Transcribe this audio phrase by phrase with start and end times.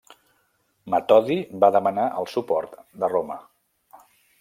[0.93, 3.43] Metodi va demanar el suport de Roma.